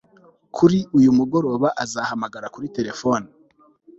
Kuri 0.55 0.79
uyu 0.97 1.09
mugoroba 1.17 1.67
azahamagara 1.83 2.47
kuri 2.53 2.67
terefone 2.75 3.27